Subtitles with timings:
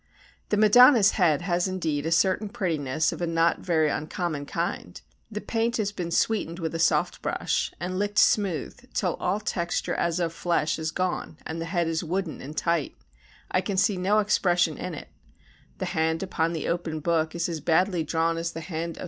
[0.49, 4.99] The Madonna's head has indeed a certain prettiness of a not very uncommon kind;
[5.31, 9.93] the paint has been sweetened with a soft brush and licked smooth till all texture
[9.93, 12.97] as of flesh is gone and the head is wooden and tight;
[13.51, 15.09] I can see no expression in it;
[15.77, 18.99] the hand upon the open book is as badly drawn as the hand of S.